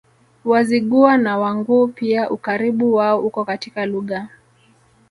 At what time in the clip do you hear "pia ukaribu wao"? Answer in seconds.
1.87-3.19